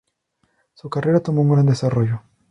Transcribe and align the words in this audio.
Su 0.73 0.89
carrera 0.89 1.19
tomó 1.19 1.43
un 1.43 1.51
gran 1.51 1.67
desarrollo. 1.67 2.23